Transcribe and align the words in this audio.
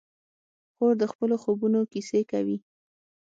خور 0.75 0.93
د 1.01 1.03
خپلو 1.11 1.35
خوبونو 1.43 1.79
کیسې 1.91 2.21
کوي. 2.31 2.57